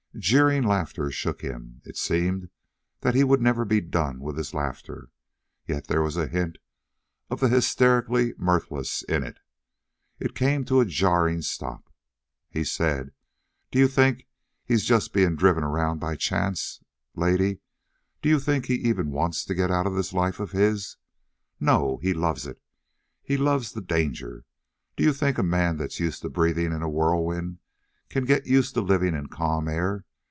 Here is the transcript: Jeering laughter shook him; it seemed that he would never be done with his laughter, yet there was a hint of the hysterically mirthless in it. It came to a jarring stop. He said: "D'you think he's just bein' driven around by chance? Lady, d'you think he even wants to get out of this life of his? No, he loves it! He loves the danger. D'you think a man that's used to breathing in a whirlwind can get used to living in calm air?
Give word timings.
Jeering 0.19 0.63
laughter 0.63 1.09
shook 1.09 1.39
him; 1.41 1.81
it 1.85 1.95
seemed 1.95 2.49
that 2.99 3.15
he 3.15 3.23
would 3.23 3.41
never 3.41 3.63
be 3.63 3.79
done 3.79 4.19
with 4.19 4.37
his 4.37 4.53
laughter, 4.53 5.09
yet 5.65 5.87
there 5.87 6.01
was 6.01 6.17
a 6.17 6.27
hint 6.27 6.57
of 7.29 7.39
the 7.39 7.47
hysterically 7.47 8.33
mirthless 8.37 9.03
in 9.03 9.23
it. 9.23 9.39
It 10.19 10.35
came 10.35 10.65
to 10.65 10.81
a 10.81 10.85
jarring 10.85 11.41
stop. 11.41 11.89
He 12.49 12.65
said: 12.65 13.13
"D'you 13.71 13.87
think 13.87 14.27
he's 14.65 14.83
just 14.83 15.13
bein' 15.13 15.37
driven 15.37 15.63
around 15.63 15.99
by 15.99 16.17
chance? 16.17 16.83
Lady, 17.15 17.59
d'you 18.21 18.37
think 18.37 18.65
he 18.65 18.75
even 18.75 19.11
wants 19.11 19.45
to 19.45 19.55
get 19.55 19.71
out 19.71 19.87
of 19.87 19.95
this 19.95 20.11
life 20.11 20.41
of 20.41 20.51
his? 20.51 20.97
No, 21.57 21.99
he 22.01 22.13
loves 22.13 22.45
it! 22.45 22.61
He 23.23 23.37
loves 23.37 23.71
the 23.71 23.81
danger. 23.81 24.43
D'you 24.97 25.13
think 25.13 25.37
a 25.37 25.41
man 25.43 25.77
that's 25.77 26.01
used 26.01 26.21
to 26.23 26.29
breathing 26.29 26.73
in 26.73 26.83
a 26.83 26.89
whirlwind 26.89 27.59
can 28.09 28.25
get 28.25 28.45
used 28.45 28.73
to 28.73 28.81
living 28.81 29.15
in 29.15 29.25
calm 29.25 29.69
air? 29.69 30.03